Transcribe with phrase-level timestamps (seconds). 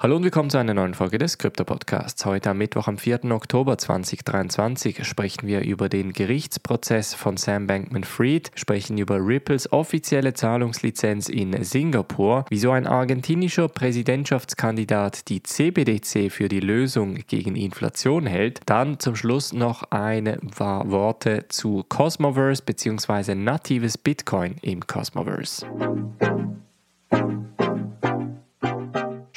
[0.00, 2.24] Hallo und willkommen zu einer neuen Folge des Krypto Podcasts.
[2.24, 3.32] Heute am Mittwoch, am 4.
[3.32, 10.34] Oktober 2023, sprechen wir über den Gerichtsprozess von Sam Bankman Fried, sprechen über Ripples offizielle
[10.34, 18.60] Zahlungslizenz in Singapur, wieso ein argentinischer Präsidentschaftskandidat die CBDC für die Lösung gegen Inflation hält,
[18.66, 23.34] dann zum Schluss noch ein paar Worte zu Cosmoverse bzw.
[23.34, 25.66] natives Bitcoin im Cosmoverse.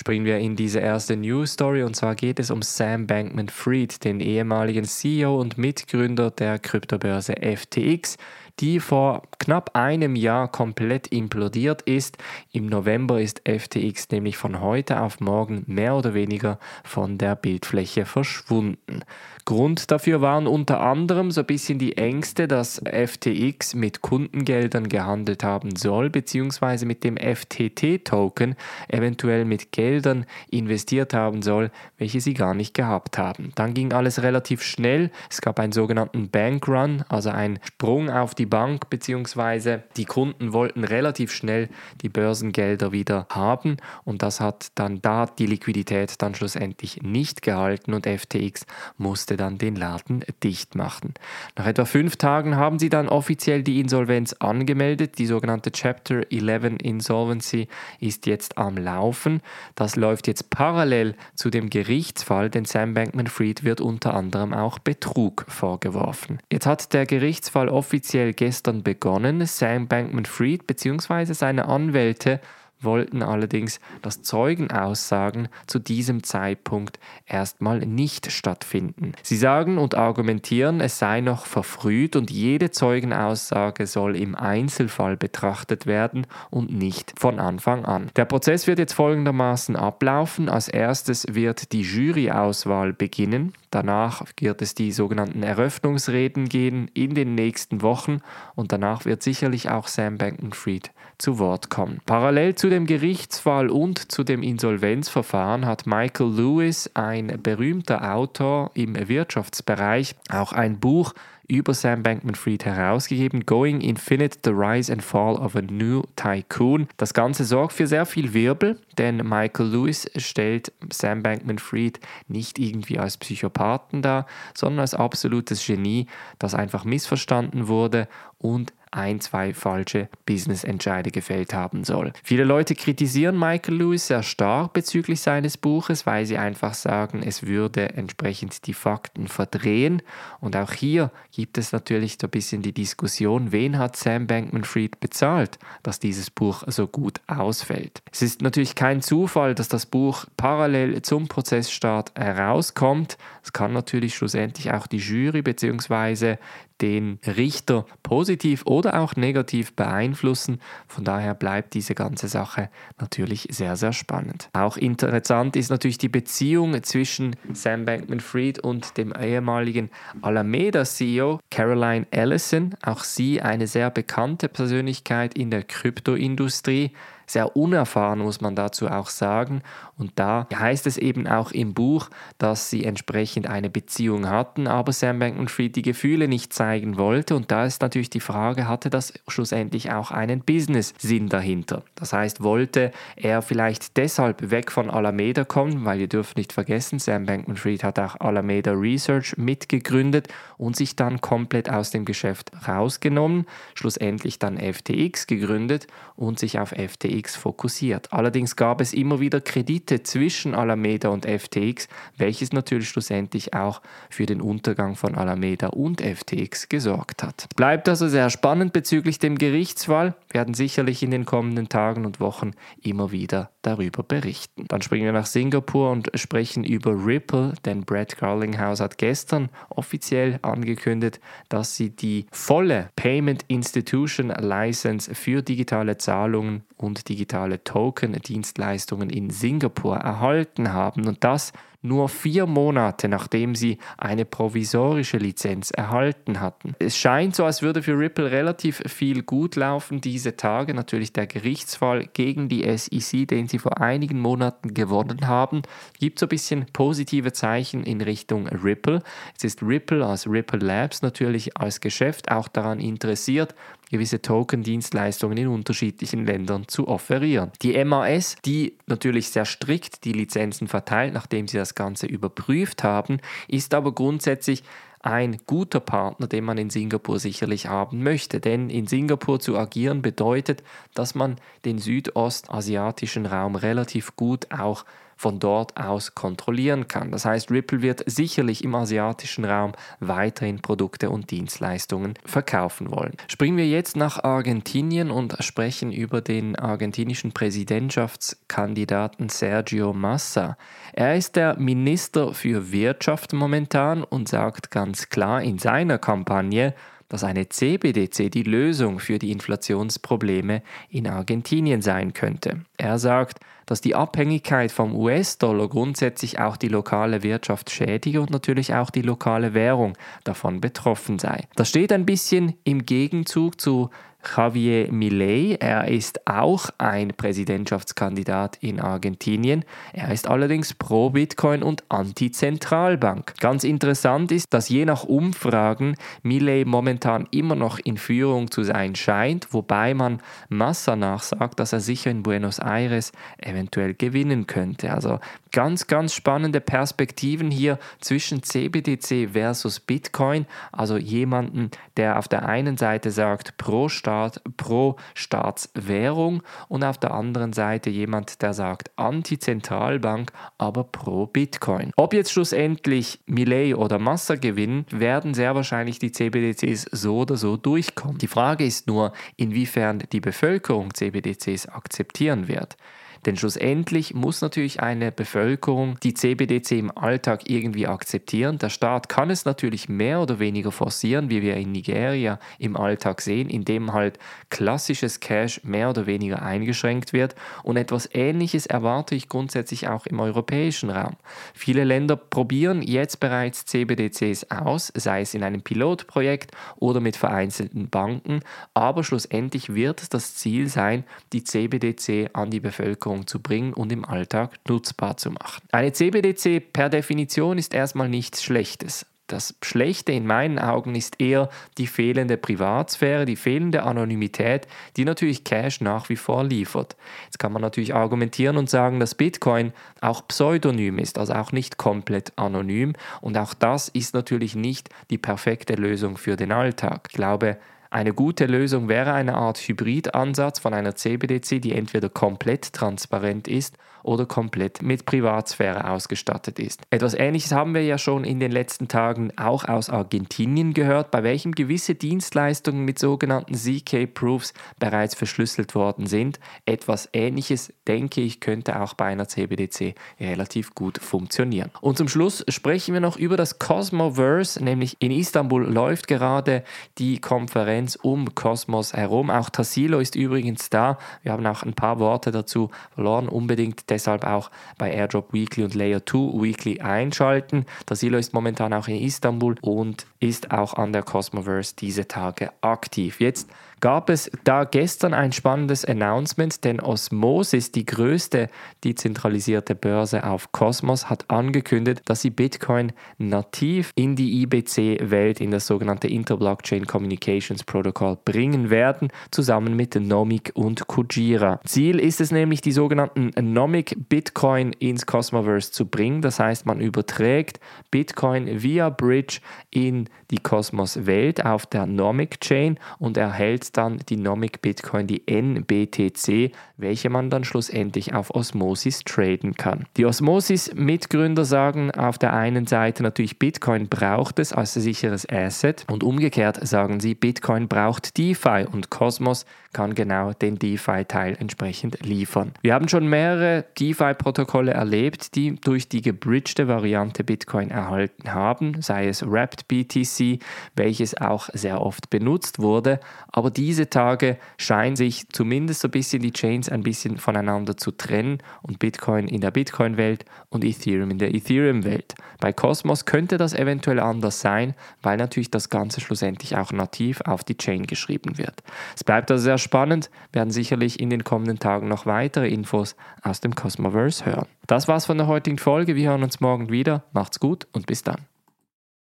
[0.00, 4.02] Springen wir in diese erste News Story und zwar geht es um Sam Bankman Fried,
[4.02, 8.16] den ehemaligen CEO und Mitgründer der Kryptobörse FTX,
[8.60, 12.16] die vor knapp einem Jahr komplett implodiert ist.
[12.52, 18.06] Im November ist FTX nämlich von heute auf morgen mehr oder weniger von der Bildfläche
[18.06, 19.02] verschwunden.
[19.46, 25.42] Grund dafür waren unter anderem so ein bisschen die Ängste, dass FTX mit Kundengeldern gehandelt
[25.42, 28.54] haben soll, beziehungsweise mit dem FTT-Token
[28.88, 33.50] eventuell mit Geldern investiert haben soll, welche sie gar nicht gehabt haben.
[33.56, 35.10] Dann ging alles relativ schnell.
[35.28, 40.84] Es gab einen sogenannten Bankrun, also einen Sprung auf die Bank, beziehungsweise die Kunden wollten
[40.84, 41.68] relativ schnell
[42.02, 47.92] die Börsengelder wieder haben und das hat dann da die Liquidität dann schlussendlich nicht gehalten
[47.92, 51.14] und FTX musste dann den Laden dicht machen.
[51.56, 55.18] Nach etwa fünf Tagen haben sie dann offiziell die Insolvenz angemeldet.
[55.18, 57.66] Die sogenannte Chapter 11 Insolvency
[57.98, 59.42] ist jetzt am Laufen.
[59.80, 65.46] Das läuft jetzt parallel zu dem Gerichtsfall, denn Sam Bankman-Fried wird unter anderem auch Betrug
[65.48, 66.38] vorgeworfen.
[66.52, 69.46] Jetzt hat der Gerichtsfall offiziell gestern begonnen.
[69.46, 71.32] Sam Bankman-Fried bzw.
[71.32, 72.42] seine Anwälte
[72.82, 79.12] wollten allerdings, dass Zeugenaussagen zu diesem Zeitpunkt erstmal nicht stattfinden.
[79.22, 85.86] Sie sagen und argumentieren, es sei noch verfrüht und jede Zeugenaussage soll im Einzelfall betrachtet
[85.86, 88.10] werden und nicht von Anfang an.
[88.16, 90.48] Der Prozess wird jetzt folgendermaßen ablaufen.
[90.48, 93.52] Als erstes wird die Juryauswahl beginnen.
[93.70, 98.18] Danach wird es die sogenannten Eröffnungsreden gehen in den nächsten Wochen
[98.56, 102.00] und danach wird sicherlich auch Sam Bankman-Fried zu Wort kommen.
[102.06, 108.96] Parallel zu dem Gerichtsfall und zu dem Insolvenzverfahren hat Michael Lewis, ein berühmter Autor im
[109.08, 111.14] Wirtschaftsbereich, auch ein Buch
[111.50, 116.86] über Sam Bankman-Fried herausgegeben, Going Infinite, The Rise and Fall of a New Tycoon.
[116.96, 122.98] Das Ganze sorgt für sehr viel Wirbel, denn Michael Lewis stellt Sam Bankman-Fried nicht irgendwie
[122.98, 126.06] als Psychopathen dar, sondern als absolutes Genie,
[126.38, 132.12] das einfach missverstanden wurde und ein, zwei falsche Business-Entscheide gefällt haben soll.
[132.22, 137.46] Viele Leute kritisieren Michael Lewis sehr stark bezüglich seines Buches, weil sie einfach sagen, es
[137.46, 140.02] würde entsprechend die Fakten verdrehen.
[140.40, 145.00] Und auch hier gibt es natürlich so ein bisschen die Diskussion, wen hat Sam Bankman-Fried
[145.00, 148.02] bezahlt, dass dieses Buch so gut ausfällt.
[148.12, 153.18] Es ist natürlich kein Zufall, dass das Buch parallel zum Prozessstart herauskommt.
[153.42, 156.36] Es kann natürlich schlussendlich auch die Jury bzw
[156.80, 160.60] den Richter positiv oder auch negativ beeinflussen.
[160.88, 164.48] Von daher bleibt diese ganze Sache natürlich sehr, sehr spannend.
[164.52, 169.90] Auch interessant ist natürlich die Beziehung zwischen Sam Bankman-Fried und dem ehemaligen
[170.22, 172.74] Alameda-CEO Caroline Ellison.
[172.82, 176.92] Auch sie eine sehr bekannte Persönlichkeit in der Kryptoindustrie
[177.30, 179.62] sehr unerfahren, muss man dazu auch sagen.
[179.96, 182.08] Und da heißt es eben auch im Buch,
[182.38, 187.36] dass sie entsprechend eine Beziehung hatten, aber Sam Bankman-Fried die Gefühle nicht zeigen wollte.
[187.36, 191.82] Und da ist natürlich die Frage, hatte das schlussendlich auch einen Business-Sinn dahinter?
[191.94, 196.98] Das heißt, wollte er vielleicht deshalb weg von Alameda kommen, weil ihr dürft nicht vergessen,
[196.98, 203.46] Sam Bankman-Fried hat auch Alameda Research mitgegründet und sich dann komplett aus dem Geschäft rausgenommen,
[203.74, 205.86] schlussendlich dann FTX gegründet
[206.16, 208.12] und sich auf FTX FTX fokussiert.
[208.12, 214.26] Allerdings gab es immer wieder Kredite zwischen Alameda und FTX, welches natürlich schlussendlich auch für
[214.26, 217.48] den Untergang von Alameda und FTX gesorgt hat.
[217.56, 222.52] Bleibt also sehr spannend bezüglich dem Gerichtsfall, werden sicherlich in den kommenden Tagen und Wochen
[222.80, 224.64] immer wieder darüber berichten.
[224.68, 230.38] Dann springen wir nach Singapur und sprechen über Ripple, denn Brad Garlinghouse hat gestern offiziell
[230.42, 239.30] angekündigt, dass sie die volle Payment Institution License für digitale Zahlungen und digitale Token-Dienstleistungen in
[239.30, 241.06] Singapur erhalten haben.
[241.06, 246.74] Und das nur vier Monate nachdem sie eine provisorische Lizenz erhalten hatten.
[246.78, 250.74] Es scheint so, als würde für Ripple relativ viel gut laufen diese Tage.
[250.74, 255.62] Natürlich der Gerichtsfall gegen die SEC, den sie vor einigen Monaten gewonnen haben,
[255.98, 259.02] gibt so ein bisschen positive Zeichen in Richtung Ripple.
[259.36, 263.54] Es ist Ripple als Ripple Labs natürlich als Geschäft auch daran interessiert,
[263.90, 267.50] gewisse Token-Dienstleistungen in unterschiedlichen Ländern zu offerieren.
[267.62, 273.20] Die MAS, die natürlich sehr strikt die Lizenzen verteilt, nachdem sie das Ganze überprüft haben,
[273.48, 274.62] ist aber grundsätzlich
[275.02, 278.38] ein guter Partner, den man in Singapur sicherlich haben möchte.
[278.38, 280.62] Denn in Singapur zu agieren bedeutet,
[280.94, 284.84] dass man den südostasiatischen Raum relativ gut auch
[285.20, 287.10] von dort aus kontrollieren kann.
[287.10, 293.12] Das heißt, Ripple wird sicherlich im asiatischen Raum weiterhin Produkte und Dienstleistungen verkaufen wollen.
[293.28, 300.56] Springen wir jetzt nach Argentinien und sprechen über den argentinischen Präsidentschaftskandidaten Sergio Massa.
[300.94, 306.74] Er ist der Minister für Wirtschaft momentan und sagt ganz klar in seiner Kampagne,
[307.10, 312.64] dass eine CBDC die Lösung für die Inflationsprobleme in Argentinien sein könnte.
[312.78, 313.40] Er sagt,
[313.70, 319.02] dass die Abhängigkeit vom US-Dollar grundsätzlich auch die lokale Wirtschaft schädige und natürlich auch die
[319.02, 321.44] lokale Währung davon betroffen sei.
[321.54, 323.90] Das steht ein bisschen im Gegenzug zu
[324.24, 325.56] Javier Milei.
[325.60, 329.64] Er ist auch ein Präsidentschaftskandidat in Argentinien.
[329.92, 333.34] Er ist allerdings pro Bitcoin und anti-Zentralbank.
[333.40, 338.94] Ganz interessant ist, dass je nach Umfragen Milei momentan immer noch in Führung zu sein
[338.94, 344.92] scheint, wobei man Massa nachsagt, dass er sicher in Buenos Aires eventuell gewinnen könnte.
[344.92, 345.18] Also
[345.50, 350.46] ganz, ganz spannende Perspektiven hier zwischen CBDC versus Bitcoin.
[350.72, 356.98] Also jemanden, der auf der einen Seite sagt, pro Staat Staat pro Staatswährung und auf
[356.98, 361.92] der anderen Seite jemand, der sagt Anti-Zentralbank, aber pro Bitcoin.
[361.94, 367.56] Ob jetzt schlussendlich Millet oder Massa gewinnen, werden sehr wahrscheinlich die CBDCs so oder so
[367.56, 368.18] durchkommen.
[368.18, 372.76] Die Frage ist nur, inwiefern die Bevölkerung CBDCs akzeptieren wird.
[373.26, 378.58] Denn schlussendlich muss natürlich eine Bevölkerung die CBDC im Alltag irgendwie akzeptieren.
[378.58, 383.20] Der Staat kann es natürlich mehr oder weniger forcieren, wie wir in Nigeria im Alltag
[383.20, 384.18] sehen, indem halt
[384.48, 387.34] klassisches Cash mehr oder weniger eingeschränkt wird.
[387.62, 391.16] Und etwas Ähnliches erwarte ich grundsätzlich auch im europäischen Raum.
[391.52, 397.90] Viele Länder probieren jetzt bereits CBDCs aus, sei es in einem Pilotprojekt oder mit vereinzelten
[397.90, 398.40] Banken,
[398.72, 403.92] aber schlussendlich wird das Ziel sein, die CBDC an die Bevölkerung Bevölkerung zu bringen und
[403.92, 405.62] im Alltag nutzbar zu machen.
[405.72, 409.06] Eine CBDC per Definition ist erstmal nichts Schlechtes.
[409.26, 414.66] Das Schlechte in meinen Augen ist eher die fehlende Privatsphäre, die fehlende Anonymität,
[414.96, 416.96] die natürlich Cash nach wie vor liefert.
[417.26, 421.76] Jetzt kann man natürlich argumentieren und sagen, dass Bitcoin auch pseudonym ist, also auch nicht
[421.76, 422.94] komplett anonym.
[423.20, 427.06] Und auch das ist natürlich nicht die perfekte Lösung für den Alltag.
[427.10, 427.56] Ich glaube,
[427.92, 433.76] eine gute Lösung wäre eine Art Hybridansatz von einer CBDC, die entweder komplett transparent ist
[434.02, 436.82] oder komplett mit Privatsphäre ausgestattet ist.
[436.90, 441.22] Etwas Ähnliches haben wir ja schon in den letzten Tagen auch aus Argentinien gehört, bei
[441.22, 446.38] welchem gewisse Dienstleistungen mit sogenannten ZK-Proofs bereits verschlüsselt worden sind.
[446.66, 451.70] Etwas Ähnliches, denke ich, könnte auch bei einer CBDC relativ gut funktionieren.
[451.80, 456.64] Und zum Schluss sprechen wir noch über das Cosmoverse, nämlich in Istanbul läuft gerade
[456.98, 459.30] die Konferenz um Cosmos herum.
[459.30, 460.98] Auch Tassilo ist übrigens da.
[461.22, 463.28] Wir haben auch ein paar Worte dazu verloren.
[463.28, 467.66] Unbedingt deshalb auch bei Airdrop Weekly und Layer 2 Weekly einschalten.
[467.90, 473.20] Silo ist momentan auch in Istanbul und ist auch an der Cosmoverse diese Tage aktiv.
[473.20, 473.48] Jetzt
[473.80, 478.48] gab es da gestern ein spannendes Announcement, denn Osmosis, die größte
[478.84, 485.66] dezentralisierte Börse auf Cosmos, hat angekündigt, dass sie Bitcoin nativ in die IBC-Welt, in das
[485.66, 491.60] sogenannte Interblockchain Communications Protocol bringen werden, zusammen mit Nomic und Kujira.
[491.64, 496.22] Ziel ist es nämlich, die sogenannten Nomic Bitcoin ins Cosmoverse zu bringen.
[496.22, 499.40] Das heißt, man überträgt Bitcoin via Bridge
[499.70, 506.52] in die Cosmos-Welt auf der Nomic Chain und erhält dann die Nomic Bitcoin, die NBTC,
[506.76, 509.86] welche man dann schlussendlich auf Osmosis traden kann.
[509.96, 516.04] Die Osmosis-Mitgründer sagen auf der einen Seite natürlich, Bitcoin braucht es als sicheres Asset und
[516.04, 522.52] umgekehrt sagen sie, Bitcoin braucht DeFi und Cosmos kann genau den DeFi-Teil entsprechend liefern.
[522.62, 529.08] Wir haben schon mehrere DeFi-Protokolle erlebt, die durch die gebridgte Variante Bitcoin erhalten haben, sei
[529.08, 530.40] es Wrapped BTC,
[530.74, 536.22] welches auch sehr oft benutzt wurde, aber diese Tage scheinen sich zumindest so ein bisschen
[536.22, 541.18] die Chains ein bisschen voneinander zu trennen und Bitcoin in der Bitcoin-Welt und Ethereum in
[541.18, 542.14] der Ethereum-Welt.
[542.40, 547.44] Bei Cosmos könnte das eventuell anders sein, weil natürlich das Ganze schlussendlich auch nativ auf
[547.44, 548.62] die Chain geschrieben wird.
[548.96, 553.40] Es bleibt also sehr spannend, werden sicherlich in den kommenden Tagen noch weitere Infos aus
[553.40, 554.46] dem Cosmoverse hören.
[554.66, 555.94] Das war's von der heutigen Folge.
[555.94, 557.04] Wir hören uns morgen wieder.
[557.12, 558.29] Macht's gut und bis dann.